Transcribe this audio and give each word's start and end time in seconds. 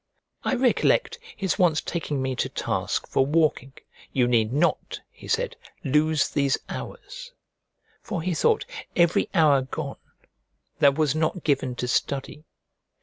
I 0.43 0.55
recollect 0.55 1.19
his 1.37 1.59
once 1.59 1.79
taking 1.79 2.23
me 2.23 2.35
to 2.37 2.49
task 2.49 3.05
for 3.07 3.23
walking. 3.23 3.73
"You 4.11 4.27
need 4.27 4.51
not," 4.51 4.99
he 5.11 5.27
said, 5.27 5.55
"lose 5.83 6.29
these 6.29 6.57
hours." 6.69 7.33
For 8.01 8.23
he 8.23 8.33
thought 8.33 8.65
every 8.95 9.29
hour 9.35 9.61
gone 9.61 9.99
that 10.79 10.97
was 10.97 11.13
not 11.13 11.43
given 11.43 11.75
to 11.75 11.87
study. 11.87 12.45